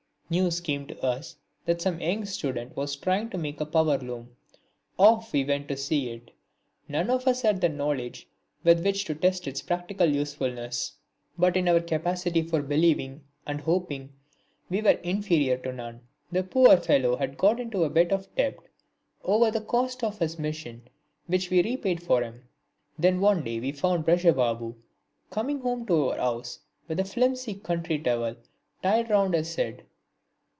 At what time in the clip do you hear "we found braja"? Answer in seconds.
23.59-24.31